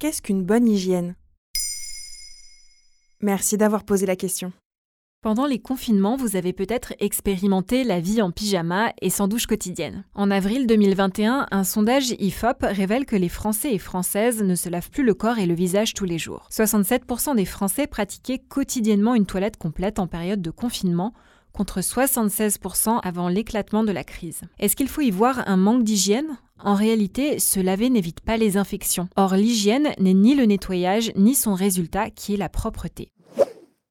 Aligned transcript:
Qu'est-ce 0.00 0.22
qu'une 0.22 0.42
bonne 0.42 0.68
hygiène? 0.68 1.14
Merci 3.20 3.56
d'avoir 3.56 3.84
posé 3.84 4.06
la 4.06 4.16
question. 4.16 4.52
Pendant 5.22 5.46
les 5.46 5.60
confinements, 5.60 6.16
vous 6.16 6.36
avez 6.36 6.52
peut-être 6.52 6.92
expérimenté 6.98 7.84
la 7.84 8.00
vie 8.00 8.20
en 8.20 8.30
pyjama 8.32 8.92
et 9.00 9.08
sans 9.08 9.28
douche 9.28 9.46
quotidienne. 9.46 10.04
En 10.14 10.30
avril 10.30 10.66
2021, 10.66 11.46
un 11.50 11.64
sondage 11.64 12.10
IFOP 12.18 12.58
révèle 12.62 13.06
que 13.06 13.16
les 13.16 13.28
Français 13.28 13.72
et 13.72 13.78
Françaises 13.78 14.42
ne 14.42 14.56
se 14.56 14.68
lavent 14.68 14.90
plus 14.90 15.04
le 15.04 15.14
corps 15.14 15.38
et 15.38 15.46
le 15.46 15.54
visage 15.54 15.94
tous 15.94 16.04
les 16.04 16.18
jours. 16.18 16.48
67% 16.50 17.36
des 17.36 17.46
Français 17.46 17.86
pratiquaient 17.86 18.40
quotidiennement 18.40 19.14
une 19.14 19.26
toilette 19.26 19.56
complète 19.56 20.00
en 20.00 20.08
période 20.08 20.42
de 20.42 20.50
confinement, 20.50 21.14
contre 21.54 21.80
76% 21.80 23.00
avant 23.02 23.28
l'éclatement 23.28 23.84
de 23.84 23.92
la 23.92 24.04
crise. 24.04 24.42
Est-ce 24.58 24.76
qu'il 24.76 24.88
faut 24.88 25.00
y 25.00 25.10
voir 25.10 25.48
un 25.48 25.56
manque 25.56 25.84
d'hygiène? 25.84 26.36
En 26.62 26.74
réalité, 26.74 27.38
se 27.38 27.60
laver 27.60 27.88
n'évite 27.88 28.20
pas 28.20 28.36
les 28.36 28.56
infections. 28.56 29.08
Or, 29.16 29.34
l'hygiène 29.34 29.90
n'est 29.98 30.14
ni 30.14 30.34
le 30.34 30.44
nettoyage, 30.44 31.12
ni 31.16 31.34
son 31.34 31.54
résultat, 31.54 32.10
qui 32.10 32.34
est 32.34 32.38
la 32.38 32.48
propreté. 32.48 33.10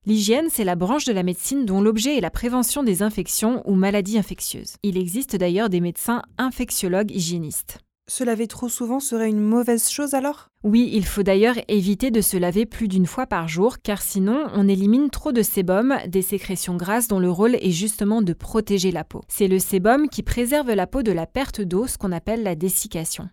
L'hygiène, 0.05 0.47
c'est 0.49 0.65
la 0.65 0.75
branche 0.75 1.05
de 1.05 1.13
la 1.13 1.23
médecine 1.23 1.65
dont 1.65 1.81
l'objet 1.81 2.17
est 2.17 2.21
la 2.21 2.29
prévention 2.29 2.83
des 2.83 3.01
infections 3.01 3.63
ou 3.65 3.75
maladies 3.75 4.17
infectieuses. 4.17 4.75
Il 4.83 4.97
existe 4.97 5.37
d'ailleurs 5.37 5.69
des 5.69 5.79
médecins 5.79 6.21
infectiologues 6.37 7.11
hygiénistes. 7.11 7.79
Se 8.09 8.25
laver 8.25 8.47
trop 8.47 8.67
souvent 8.67 8.99
serait 8.99 9.29
une 9.29 9.39
mauvaise 9.39 9.89
chose 9.89 10.13
alors? 10.13 10.49
Oui, 10.63 10.89
il 10.93 11.05
faut 11.05 11.23
d'ailleurs 11.23 11.55
éviter 11.69 12.11
de 12.11 12.19
se 12.19 12.35
laver 12.35 12.65
plus 12.65 12.89
d'une 12.89 13.05
fois 13.05 13.27
par 13.27 13.47
jour, 13.47 13.77
car 13.81 14.01
sinon 14.01 14.47
on 14.53 14.67
élimine 14.67 15.09
trop 15.09 15.31
de 15.31 15.41
sébum, 15.41 15.95
des 16.07 16.21
sécrétions 16.21 16.75
grasses 16.75 17.07
dont 17.07 17.19
le 17.19 17.31
rôle 17.31 17.55
est 17.55 17.71
justement 17.71 18.21
de 18.21 18.33
protéger 18.33 18.91
la 18.91 19.05
peau. 19.05 19.21
C'est 19.29 19.47
le 19.47 19.57
sébum 19.57 20.09
qui 20.09 20.21
préserve 20.21 20.71
la 20.71 20.85
peau 20.85 21.01
de 21.01 21.13
la 21.13 21.25
perte 21.25 21.61
d'eau, 21.61 21.87
ce 21.87 21.97
qu'on 21.97 22.11
appelle 22.11 22.43
la 22.43 22.55
dessiccation. 22.55 23.29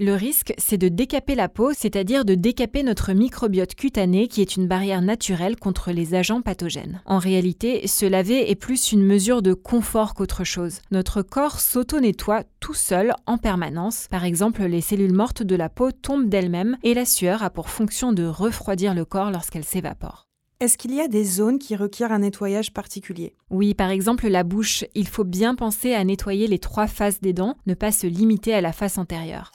Le 0.00 0.14
risque, 0.14 0.52
c'est 0.58 0.76
de 0.76 0.88
décaper 0.88 1.36
la 1.36 1.48
peau, 1.48 1.72
c'est-à-dire 1.72 2.24
de 2.24 2.34
décaper 2.34 2.82
notre 2.82 3.12
microbiote 3.12 3.76
cutané 3.76 4.26
qui 4.26 4.40
est 4.40 4.56
une 4.56 4.66
barrière 4.66 5.02
naturelle 5.02 5.54
contre 5.54 5.92
les 5.92 6.16
agents 6.16 6.42
pathogènes. 6.42 7.00
En 7.06 7.18
réalité, 7.18 7.86
se 7.86 8.04
laver 8.04 8.50
est 8.50 8.56
plus 8.56 8.90
une 8.90 9.06
mesure 9.06 9.40
de 9.40 9.54
confort 9.54 10.14
qu'autre 10.14 10.42
chose. 10.42 10.80
Notre 10.90 11.22
corps 11.22 11.60
s'auto-nettoie 11.60 12.42
tout 12.58 12.74
seul 12.74 13.14
en 13.26 13.38
permanence. 13.38 14.08
Par 14.10 14.24
exemple, 14.24 14.64
les 14.64 14.80
cellules 14.80 15.14
mortes 15.14 15.44
de 15.44 15.54
la 15.54 15.68
peau 15.68 15.92
tombent 15.92 16.28
d'elles-mêmes 16.28 16.76
et 16.82 16.94
la 16.94 17.04
sueur 17.04 17.44
a 17.44 17.50
pour 17.50 17.68
fonction 17.68 18.12
de 18.12 18.24
refroidir 18.24 18.94
le 18.94 19.04
corps 19.04 19.30
lorsqu'elle 19.30 19.64
s'évapore. 19.64 20.26
Est-ce 20.60 20.78
qu'il 20.78 20.94
y 20.94 21.00
a 21.00 21.08
des 21.08 21.24
zones 21.24 21.58
qui 21.58 21.76
requièrent 21.76 22.12
un 22.12 22.20
nettoyage 22.20 22.72
particulier? 22.72 23.34
Oui, 23.50 23.74
par 23.74 23.90
exemple 23.90 24.28
la 24.28 24.44
bouche. 24.44 24.84
Il 24.94 25.08
faut 25.08 25.24
bien 25.24 25.54
penser 25.54 25.94
à 25.94 26.02
nettoyer 26.04 26.46
les 26.46 26.58
trois 26.58 26.86
faces 26.86 27.20
des 27.20 27.32
dents, 27.32 27.56
ne 27.66 27.74
pas 27.74 27.92
se 27.92 28.06
limiter 28.06 28.54
à 28.54 28.60
la 28.60 28.72
face 28.72 28.96
antérieure. 28.96 29.50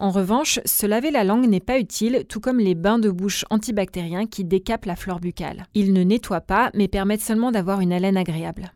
En 0.00 0.10
revanche, 0.10 0.60
se 0.64 0.86
laver 0.86 1.10
la 1.10 1.24
langue 1.24 1.46
n'est 1.46 1.60
pas 1.60 1.78
utile, 1.78 2.24
tout 2.26 2.40
comme 2.40 2.58
les 2.58 2.74
bains 2.74 2.98
de 2.98 3.10
bouche 3.10 3.44
antibactériens 3.50 4.24
qui 4.24 4.44
décapent 4.44 4.86
la 4.86 4.96
flore 4.96 5.20
buccale. 5.20 5.66
Ils 5.74 5.92
ne 5.92 6.02
nettoient 6.02 6.40
pas, 6.40 6.70
mais 6.72 6.88
permettent 6.88 7.20
seulement 7.20 7.52
d'avoir 7.52 7.82
une 7.82 7.92
haleine 7.92 8.16
agréable. 8.16 8.72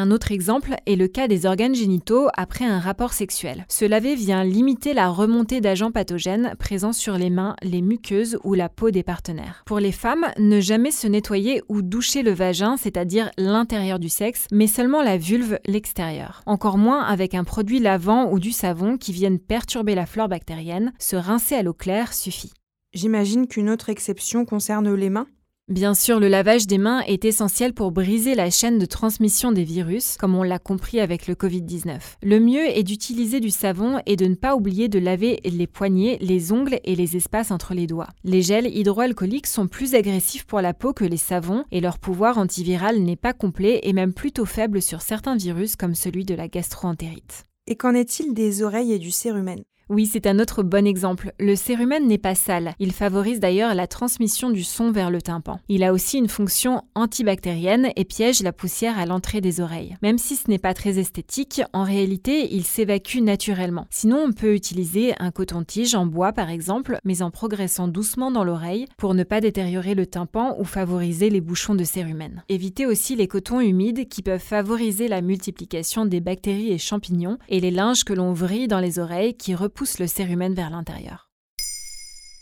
Un 0.00 0.12
autre 0.12 0.30
exemple 0.30 0.76
est 0.86 0.94
le 0.94 1.08
cas 1.08 1.26
des 1.26 1.44
organes 1.44 1.74
génitaux 1.74 2.28
après 2.36 2.64
un 2.64 2.78
rapport 2.78 3.12
sexuel. 3.12 3.66
Se 3.68 3.84
laver 3.84 4.14
vient 4.14 4.44
limiter 4.44 4.94
la 4.94 5.08
remontée 5.08 5.60
d'agents 5.60 5.90
pathogènes 5.90 6.54
présents 6.56 6.92
sur 6.92 7.18
les 7.18 7.30
mains, 7.30 7.56
les 7.62 7.82
muqueuses 7.82 8.38
ou 8.44 8.54
la 8.54 8.68
peau 8.68 8.92
des 8.92 9.02
partenaires. 9.02 9.64
Pour 9.66 9.80
les 9.80 9.90
femmes, 9.90 10.28
ne 10.38 10.60
jamais 10.60 10.92
se 10.92 11.08
nettoyer 11.08 11.62
ou 11.68 11.82
doucher 11.82 12.22
le 12.22 12.30
vagin, 12.30 12.76
c'est-à-dire 12.76 13.32
l'intérieur 13.38 13.98
du 13.98 14.08
sexe, 14.08 14.46
mais 14.52 14.68
seulement 14.68 15.02
la 15.02 15.18
vulve, 15.18 15.58
l'extérieur. 15.66 16.42
Encore 16.46 16.78
moins 16.78 17.02
avec 17.02 17.34
un 17.34 17.42
produit 17.42 17.80
lavant 17.80 18.30
ou 18.30 18.38
du 18.38 18.52
savon 18.52 18.98
qui 18.98 19.12
viennent 19.12 19.40
perturber 19.40 19.96
la 19.96 20.06
flore 20.06 20.28
bactérienne, 20.28 20.92
se 21.00 21.16
rincer 21.16 21.56
à 21.56 21.64
l'eau 21.64 21.74
claire 21.74 22.14
suffit. 22.14 22.52
J'imagine 22.94 23.48
qu'une 23.48 23.68
autre 23.68 23.88
exception 23.88 24.44
concerne 24.44 24.94
les 24.94 25.10
mains? 25.10 25.26
Bien 25.68 25.92
sûr, 25.92 26.18
le 26.18 26.28
lavage 26.28 26.66
des 26.66 26.78
mains 26.78 27.00
est 27.00 27.26
essentiel 27.26 27.74
pour 27.74 27.92
briser 27.92 28.34
la 28.34 28.48
chaîne 28.48 28.78
de 28.78 28.86
transmission 28.86 29.52
des 29.52 29.64
virus, 29.64 30.16
comme 30.16 30.34
on 30.34 30.42
l'a 30.42 30.58
compris 30.58 30.98
avec 30.98 31.26
le 31.26 31.34
Covid-19. 31.34 31.98
Le 32.22 32.40
mieux 32.40 32.64
est 32.66 32.82
d'utiliser 32.82 33.38
du 33.38 33.50
savon 33.50 34.00
et 34.06 34.16
de 34.16 34.24
ne 34.24 34.34
pas 34.34 34.56
oublier 34.56 34.88
de 34.88 34.98
laver 34.98 35.40
les 35.44 35.66
poignets, 35.66 36.16
les 36.22 36.52
ongles 36.52 36.80
et 36.84 36.96
les 36.96 37.16
espaces 37.18 37.50
entre 37.50 37.74
les 37.74 37.86
doigts. 37.86 38.08
Les 38.24 38.40
gels 38.40 38.74
hydroalcooliques 38.74 39.46
sont 39.46 39.68
plus 39.68 39.94
agressifs 39.94 40.46
pour 40.46 40.62
la 40.62 40.72
peau 40.72 40.94
que 40.94 41.04
les 41.04 41.18
savons 41.18 41.64
et 41.70 41.82
leur 41.82 41.98
pouvoir 41.98 42.38
antiviral 42.38 43.00
n'est 43.00 43.16
pas 43.16 43.34
complet 43.34 43.80
et 43.82 43.92
même 43.92 44.14
plutôt 44.14 44.46
faible 44.46 44.80
sur 44.80 45.02
certains 45.02 45.36
virus 45.36 45.76
comme 45.76 45.94
celui 45.94 46.24
de 46.24 46.34
la 46.34 46.48
gastroentérite. 46.48 47.44
Et 47.66 47.76
qu'en 47.76 47.92
est-il 47.92 48.32
des 48.32 48.62
oreilles 48.62 48.94
et 48.94 48.98
du 48.98 49.10
cérumen 49.10 49.62
oui, 49.90 50.04
c'est 50.04 50.26
un 50.26 50.38
autre 50.38 50.62
bon 50.62 50.86
exemple. 50.86 51.32
Le 51.38 51.56
cérumen 51.56 52.06
n'est 52.06 52.18
pas 52.18 52.34
sale. 52.34 52.74
Il 52.78 52.92
favorise 52.92 53.40
d'ailleurs 53.40 53.74
la 53.74 53.86
transmission 53.86 54.50
du 54.50 54.62
son 54.62 54.90
vers 54.90 55.10
le 55.10 55.22
tympan. 55.22 55.60
Il 55.68 55.82
a 55.82 55.94
aussi 55.94 56.18
une 56.18 56.28
fonction 56.28 56.82
antibactérienne 56.94 57.90
et 57.96 58.04
piège 58.04 58.42
la 58.42 58.52
poussière 58.52 58.98
à 58.98 59.06
l'entrée 59.06 59.40
des 59.40 59.60
oreilles. 59.60 59.96
Même 60.02 60.18
si 60.18 60.36
ce 60.36 60.50
n'est 60.50 60.58
pas 60.58 60.74
très 60.74 60.98
esthétique, 60.98 61.62
en 61.72 61.84
réalité, 61.84 62.54
il 62.54 62.64
s'évacue 62.64 63.20
naturellement. 63.20 63.86
Sinon, 63.88 64.26
on 64.28 64.32
peut 64.32 64.54
utiliser 64.54 65.14
un 65.20 65.30
coton-tige 65.30 65.94
en 65.94 66.04
bois 66.04 66.32
par 66.32 66.50
exemple, 66.50 66.98
mais 67.04 67.22
en 67.22 67.30
progressant 67.30 67.88
doucement 67.88 68.30
dans 68.30 68.44
l'oreille 68.44 68.86
pour 68.98 69.14
ne 69.14 69.24
pas 69.24 69.40
détériorer 69.40 69.94
le 69.94 70.06
tympan 70.06 70.54
ou 70.58 70.64
favoriser 70.64 71.30
les 71.30 71.40
bouchons 71.40 71.74
de 71.74 71.84
cérumen. 71.84 72.42
Évitez 72.50 72.84
aussi 72.84 73.16
les 73.16 73.26
cotons 73.26 73.60
humides 73.60 74.08
qui 74.08 74.22
peuvent 74.22 74.38
favoriser 74.38 75.08
la 75.08 75.22
multiplication 75.22 76.04
des 76.04 76.20
bactéries 76.20 76.72
et 76.72 76.78
champignons 76.78 77.38
et 77.48 77.60
les 77.60 77.70
linges 77.70 78.04
que 78.04 78.12
l'on 78.12 78.34
vrille 78.34 78.68
dans 78.68 78.80
les 78.80 78.98
oreilles 78.98 79.34
qui 79.34 79.54
pousse 79.78 80.00
le 80.00 80.08
cérumen 80.08 80.54
vers 80.54 80.70
l'intérieur. 80.70 81.30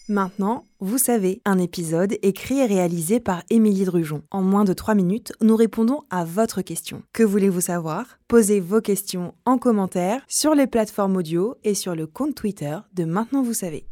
Maintenant, 0.08 0.64
vous 0.80 0.96
savez, 0.96 1.42
un 1.44 1.58
épisode 1.58 2.16
écrit 2.22 2.60
et 2.60 2.64
réalisé 2.64 3.20
par 3.20 3.42
Émilie 3.50 3.84
Drujon. 3.84 4.22
En 4.30 4.40
moins 4.40 4.64
de 4.64 4.72
3 4.72 4.94
minutes, 4.94 5.34
nous 5.42 5.54
répondons 5.54 6.04
à 6.08 6.24
votre 6.24 6.62
question. 6.62 7.02
Que 7.12 7.22
voulez-vous 7.22 7.60
savoir? 7.60 8.06
Posez 8.26 8.60
vos 8.60 8.80
questions 8.80 9.34
en 9.44 9.58
commentaire 9.58 10.22
sur 10.28 10.54
les 10.54 10.66
plateformes 10.66 11.16
audio 11.16 11.56
et 11.62 11.74
sur 11.74 11.94
le 11.94 12.06
compte 12.06 12.34
Twitter 12.34 12.78
de 12.94 13.04
Maintenant 13.04 13.42
vous 13.42 13.52
savez. 13.52 13.86